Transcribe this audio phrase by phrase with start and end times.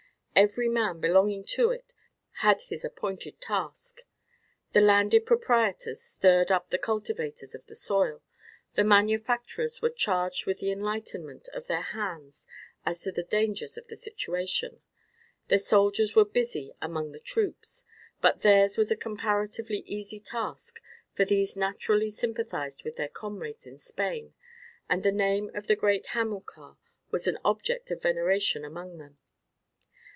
[0.33, 1.93] Every man belonging to it
[2.37, 4.01] had his appointed task.
[4.71, 8.23] The landed proprietors stirred up the cultivators of the soil,
[8.73, 12.47] the manufacturers were charged with the enlightenment of their hands
[12.87, 14.81] as to the dangers of the situation,
[15.49, 17.85] the soldiers were busy among the troops;
[18.19, 20.81] but theirs was a comparatively easy task,
[21.13, 24.33] for these naturally sympathized with their comrades in Spain,
[24.89, 26.77] and the name of the great Hamilcar
[27.11, 29.19] was an object of veneration among them.